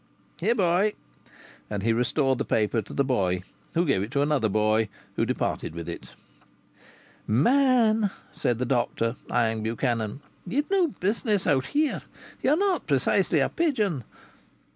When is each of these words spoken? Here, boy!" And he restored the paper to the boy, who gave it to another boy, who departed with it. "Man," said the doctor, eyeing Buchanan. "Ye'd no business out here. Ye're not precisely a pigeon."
Here, 0.39 0.55
boy!" 0.55 0.93
And 1.69 1.83
he 1.83 1.93
restored 1.93 2.39
the 2.39 2.43
paper 2.43 2.81
to 2.81 2.91
the 2.91 3.03
boy, 3.03 3.43
who 3.75 3.85
gave 3.85 4.01
it 4.01 4.09
to 4.13 4.23
another 4.23 4.49
boy, 4.49 4.89
who 5.15 5.27
departed 5.27 5.75
with 5.75 5.87
it. 5.87 6.13
"Man," 7.27 8.09
said 8.33 8.57
the 8.57 8.65
doctor, 8.65 9.15
eyeing 9.29 9.61
Buchanan. 9.61 10.21
"Ye'd 10.47 10.71
no 10.71 10.87
business 10.87 11.45
out 11.45 11.67
here. 11.67 12.01
Ye're 12.41 12.57
not 12.57 12.87
precisely 12.87 13.41
a 13.41 13.49
pigeon." 13.49 14.03